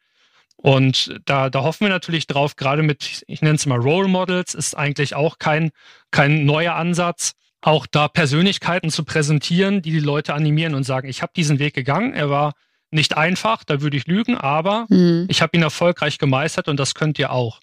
[0.56, 4.54] Und da, da hoffen wir natürlich drauf, gerade mit, ich nenne es mal Role Models,
[4.54, 5.72] ist eigentlich auch kein,
[6.10, 11.22] kein neuer Ansatz, auch da Persönlichkeiten zu präsentieren, die die Leute animieren und sagen, ich
[11.22, 12.54] habe diesen Weg gegangen, er war
[12.92, 15.26] nicht einfach, da würde ich lügen, aber mhm.
[15.28, 17.60] ich habe ihn erfolgreich gemeistert und das könnt ihr auch.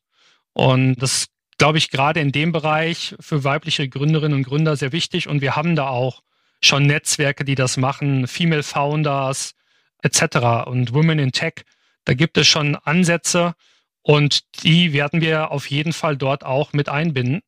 [0.53, 1.29] Und das
[1.61, 5.55] glaube ich gerade in dem Bereich für weibliche Gründerinnen und Gründer sehr wichtig und wir
[5.57, 6.23] haben da auch
[6.61, 9.55] schon Netzwerke, die das machen, Female Founders
[10.03, 10.67] etc.
[10.67, 11.65] und Women in Tech
[12.05, 13.55] da gibt es schon Ansätze
[14.03, 17.43] und die werden wir auf jeden Fall dort auch mit einbinden,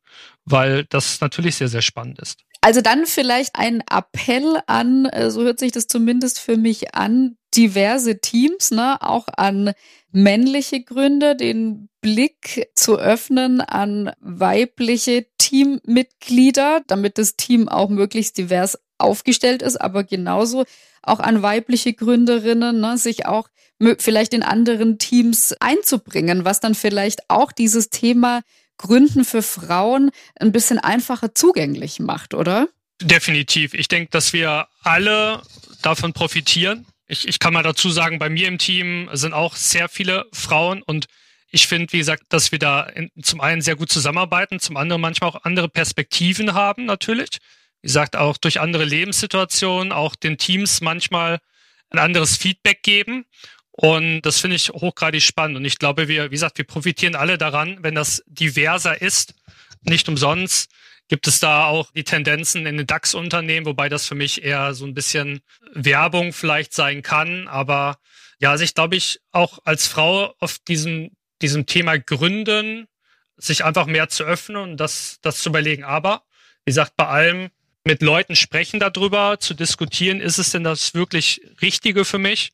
[0.45, 2.41] weil das natürlich sehr, sehr spannend ist.
[2.61, 7.37] Also dann vielleicht ein Appell an, äh, so hört sich das zumindest für mich an,
[7.57, 9.73] diverse Teams, ne, auch an
[10.11, 18.79] männliche Gründer, den Blick zu öffnen an weibliche Teammitglieder, damit das Team auch möglichst divers
[18.99, 20.65] aufgestellt ist, aber genauso
[21.03, 23.49] auch an weibliche Gründerinnen, ne, sich auch
[23.99, 28.43] vielleicht in anderen Teams einzubringen, was dann vielleicht auch dieses Thema
[28.79, 32.69] Gründen für Frauen ein bisschen einfacher zugänglich macht, oder?
[33.01, 33.75] Definitiv.
[33.75, 35.43] Ich denke, dass wir alle
[35.83, 36.87] davon profitieren.
[37.13, 40.83] Ich, ich kann mal dazu sagen, bei mir im Team sind auch sehr viele Frauen
[40.83, 41.09] und
[41.51, 45.03] ich finde, wie gesagt, dass wir da in, zum einen sehr gut zusammenarbeiten, zum anderen
[45.03, 47.29] manchmal auch andere Perspektiven haben, natürlich.
[47.83, 51.41] Wie gesagt, auch durch andere Lebenssituationen, auch den Teams manchmal
[51.91, 53.27] ein anderes Feedback geben.
[53.73, 55.59] Und das finde ich hochgradig spannend.
[55.59, 59.35] Und ich glaube, wir, wie gesagt, wir profitieren alle daran, wenn das diverser ist.
[59.83, 60.71] Nicht umsonst
[61.13, 64.87] gibt es da auch die Tendenzen in den DAX-Unternehmen, wobei das für mich eher so
[64.87, 65.43] ein bisschen
[65.75, 67.49] Werbung vielleicht sein kann.
[67.49, 67.99] Aber
[68.41, 71.11] ja, sich, glaube ich, auch als Frau auf diesem,
[71.43, 72.87] diesem Thema Gründen,
[73.37, 75.85] sich einfach mehr zu öffnen und das, das zu überlegen.
[75.85, 76.23] Aber,
[76.65, 77.51] wie gesagt, bei allem
[77.85, 82.53] mit Leuten sprechen darüber, zu diskutieren, ist es denn das wirklich Richtige für mich?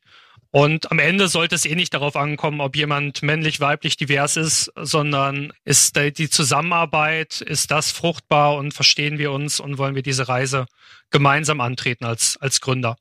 [0.50, 4.72] Und am Ende sollte es eh nicht darauf ankommen, ob jemand männlich, weiblich, divers ist,
[4.76, 10.28] sondern ist die Zusammenarbeit, ist das fruchtbar und verstehen wir uns und wollen wir diese
[10.28, 10.66] Reise
[11.10, 12.96] gemeinsam antreten als, als Gründer.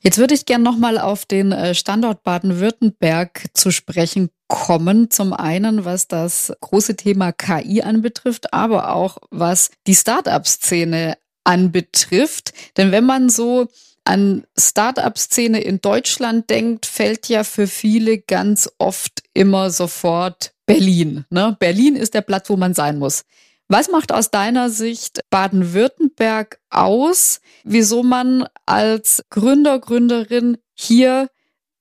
[0.00, 5.10] Jetzt würde ich gerne nochmal auf den äh, Standort Baden-Württemberg zu sprechen kommen.
[5.10, 12.52] Zum einen, was das große Thema KI anbetrifft, aber auch was die Start-up-Szene anbetrifft.
[12.76, 13.68] Denn wenn man so
[14.08, 21.26] an Start-up-Szene in Deutschland denkt, fällt ja für viele ganz oft immer sofort Berlin.
[21.28, 21.56] Ne?
[21.60, 23.24] Berlin ist der Platz, wo man sein muss.
[23.68, 31.28] Was macht aus deiner Sicht Baden-Württemberg aus, wieso man als Gründer, Gründerin hier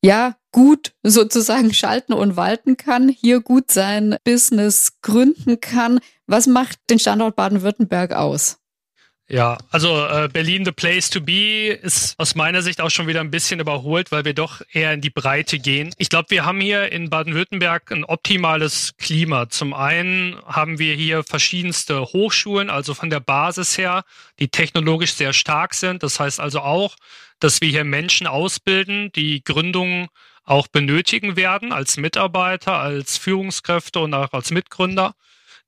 [0.04, 6.02] ja gut sozusagen schalten und walten kann, hier gut sein Business gründen kann?
[6.26, 8.58] Was macht den Standort Baden-Württemberg aus?
[9.30, 13.20] Ja, also äh, Berlin the place to be ist aus meiner Sicht auch schon wieder
[13.20, 15.94] ein bisschen überholt, weil wir doch eher in die Breite gehen.
[15.98, 19.50] Ich glaube, wir haben hier in Baden-Württemberg ein optimales Klima.
[19.50, 24.06] Zum einen haben wir hier verschiedenste Hochschulen, also von der Basis her,
[24.40, 26.04] die technologisch sehr stark sind.
[26.04, 26.96] Das heißt also auch,
[27.42, 30.08] dass wir hier Menschen ausbilden, die Gründungen
[30.46, 35.16] auch benötigen werden als Mitarbeiter, als Führungskräfte und auch als Mitgründer.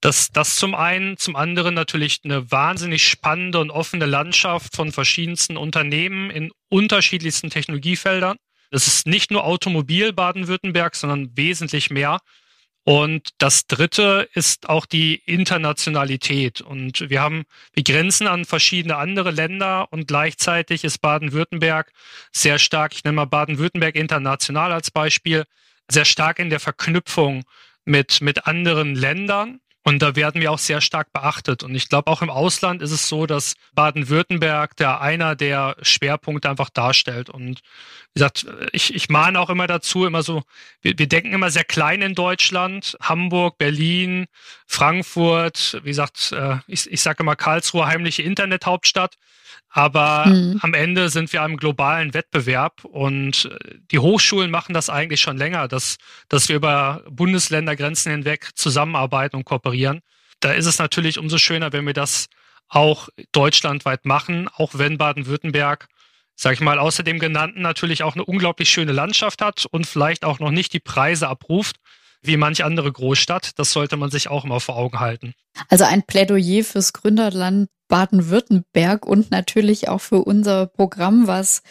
[0.02, 5.58] Das, das zum einen, zum anderen natürlich eine wahnsinnig spannende und offene Landschaft von verschiedensten
[5.58, 8.38] Unternehmen in unterschiedlichsten Technologiefeldern.
[8.72, 12.20] Das ist nicht nur Automobil Baden-Württemberg, sondern wesentlich mehr.
[12.86, 16.62] Und das dritte ist auch die Internationalität.
[16.62, 21.92] Und wir haben, wir grenzen an verschiedene andere Länder und gleichzeitig ist Baden-Württemberg
[22.32, 25.44] sehr stark, ich nenne mal Baden-Württemberg international als Beispiel,
[25.88, 27.44] sehr stark in der Verknüpfung
[27.86, 29.60] mit, mit anderen Ländern.
[29.90, 31.64] Und da werden wir auch sehr stark beachtet.
[31.64, 36.48] Und ich glaube, auch im Ausland ist es so, dass Baden-Württemberg der einer der Schwerpunkte
[36.48, 37.32] einfach darstellt.
[37.32, 37.62] Und
[38.14, 40.44] wie gesagt, ich, ich mahne auch immer dazu, immer so,
[40.84, 42.98] wir, wir denken immer sehr klein in Deutschland.
[43.02, 44.28] Hamburg, Berlin,
[44.68, 49.16] Frankfurt, wie gesagt, äh, ich, ich sage immer Karlsruhe, heimliche Internethauptstadt.
[49.70, 50.60] Aber mhm.
[50.62, 53.50] am Ende sind wir einem globalen Wettbewerb und
[53.92, 59.46] die Hochschulen machen das eigentlich schon länger, dass, dass wir über Bundesländergrenzen hinweg zusammenarbeiten und
[59.46, 60.02] kooperieren.
[60.40, 62.30] Da ist es natürlich umso schöner, wenn wir das
[62.68, 65.88] auch deutschlandweit machen, auch wenn Baden-Württemberg,
[66.36, 70.26] sag ich mal, außer dem genannten natürlich auch eine unglaublich schöne Landschaft hat und vielleicht
[70.26, 71.78] auch noch nicht die Preise abruft
[72.22, 73.58] wie manch andere Großstadt.
[73.58, 75.34] Das sollte man sich auch immer vor Augen halten.
[75.70, 81.62] Also ein Plädoyer fürs Gründerland Baden-Württemberg und natürlich auch für unser Programm, was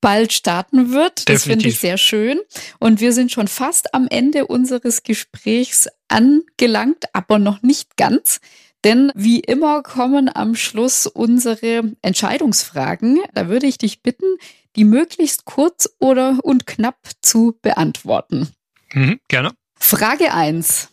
[0.00, 1.28] bald starten wird.
[1.28, 2.38] Das finde ich sehr schön.
[2.78, 8.40] Und wir sind schon fast am Ende unseres Gesprächs angelangt, aber noch nicht ganz.
[8.84, 13.20] Denn wie immer kommen am Schluss unsere Entscheidungsfragen.
[13.32, 14.36] Da würde ich dich bitten,
[14.76, 18.50] die möglichst kurz oder und knapp zu beantworten.
[18.92, 19.52] Mhm, gerne.
[19.86, 20.88] Frage 1.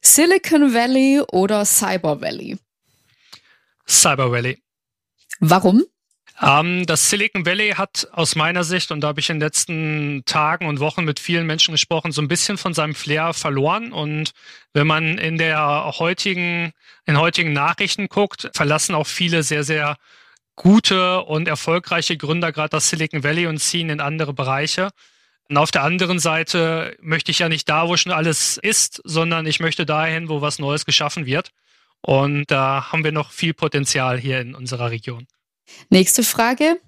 [0.00, 2.56] Silicon Valley oder Cyber Valley?
[3.86, 4.62] Cyber Valley.
[5.40, 5.84] Warum?
[6.40, 10.22] Ähm, das Silicon Valley hat aus meiner Sicht, und da habe ich in den letzten
[10.24, 13.92] Tagen und Wochen mit vielen Menschen gesprochen, so ein bisschen von seinem Flair verloren.
[13.92, 14.30] Und
[14.72, 16.72] wenn man in der heutigen,
[17.04, 19.98] in heutigen Nachrichten guckt, verlassen auch viele sehr, sehr
[20.56, 24.92] gute und erfolgreiche Gründer gerade das Silicon Valley und ziehen in andere Bereiche.
[25.50, 29.46] Und auf der anderen Seite möchte ich ja nicht da, wo schon alles ist, sondern
[29.46, 31.50] ich möchte dahin, wo was Neues geschaffen wird.
[32.02, 35.26] Und da haben wir noch viel Potenzial hier in unserer Region.
[35.88, 36.80] Nächste Frage.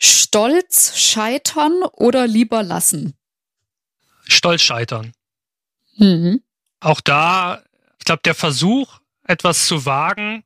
[0.00, 3.14] Stolz scheitern oder lieber lassen?
[4.26, 5.12] Stolz scheitern.
[5.96, 6.42] Mhm.
[6.80, 7.62] Auch da,
[8.00, 10.42] ich glaube, der Versuch, etwas zu wagen,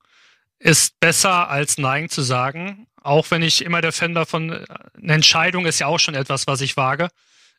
[0.59, 2.89] ist besser als Nein zu sagen.
[3.03, 6.61] Auch wenn ich immer der Fan davon, eine Entscheidung ist ja auch schon etwas, was
[6.61, 7.09] ich wage.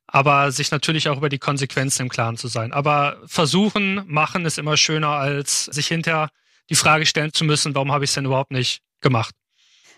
[0.07, 2.71] Aber sich natürlich auch über die Konsequenzen im Klaren zu sein.
[2.73, 6.29] Aber versuchen, machen ist immer schöner, als sich hinterher
[6.69, 9.35] die Frage stellen zu müssen, warum habe ich es denn überhaupt nicht gemacht?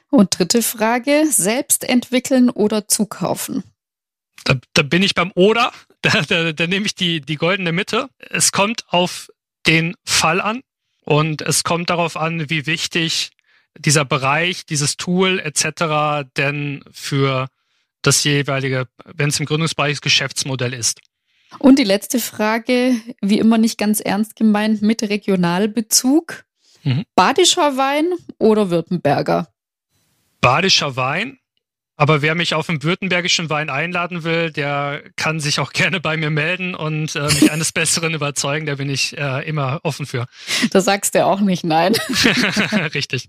[0.09, 3.63] Und dritte Frage, selbst entwickeln oder zukaufen?
[4.43, 8.09] Da, da bin ich beim Oder, da, da, da nehme ich die, die goldene Mitte.
[8.17, 9.29] Es kommt auf
[9.65, 10.61] den Fall an
[11.01, 13.31] und es kommt darauf an, wie wichtig
[13.77, 16.29] dieser Bereich, dieses Tool etc.
[16.37, 17.47] denn für
[18.01, 21.01] das jeweilige, wenn es im Gründungsbereich Geschäftsmodell ist.
[21.59, 26.45] Und die letzte Frage, wie immer nicht ganz ernst gemeint, mit Regionalbezug.
[26.83, 27.03] Mhm.
[27.15, 29.47] Badischer Wein oder Württemberger?
[30.41, 31.39] Badischer Wein.
[31.97, 36.15] Aber wer mich auf einen württembergischen Wein einladen will, der kann sich auch gerne bei
[36.15, 38.67] mir melden und äh, mich eines Besseren überzeugen.
[38.67, 40.27] Da bin ich äh, immer offen für.
[40.71, 41.95] Da sagst du auch nicht nein.
[42.93, 43.27] Richtig.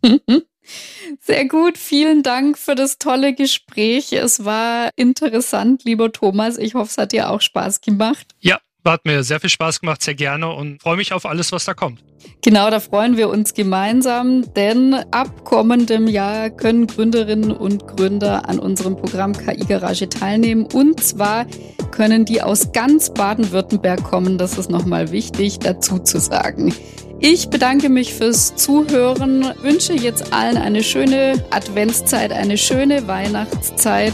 [1.21, 4.13] Sehr gut, vielen Dank für das tolle Gespräch.
[4.13, 6.59] Es war interessant, lieber Thomas.
[6.59, 8.27] Ich hoffe, es hat dir auch Spaß gemacht.
[8.41, 8.61] Ja,
[8.93, 11.75] hat mir sehr viel Spaß gemacht, sehr gerne und freue mich auf alles, was da
[11.75, 12.01] kommt.
[12.43, 18.59] Genau, da freuen wir uns gemeinsam, denn ab kommendem Jahr können Gründerinnen und Gründer an
[18.59, 20.67] unserem Programm KI Garage teilnehmen.
[20.73, 21.47] Und zwar
[21.91, 24.39] können die aus ganz Baden-Württemberg kommen.
[24.39, 26.75] Das ist nochmal wichtig dazu zu sagen.
[27.21, 34.13] Ich bedanke mich fürs Zuhören, wünsche jetzt allen eine schöne Adventszeit, eine schöne Weihnachtszeit.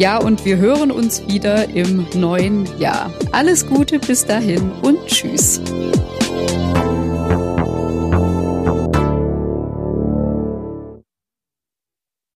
[0.00, 3.12] Ja, und wir hören uns wieder im neuen Jahr.
[3.32, 5.60] Alles Gute bis dahin und tschüss.